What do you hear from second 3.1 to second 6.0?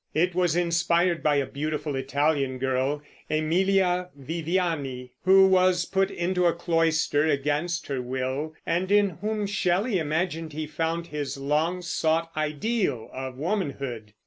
Emilia Viviani, who was